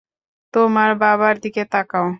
তোমার 0.53 0.89
বাবার 1.01 1.35
দিকে 1.43 1.63
তাকাও। 1.71 2.07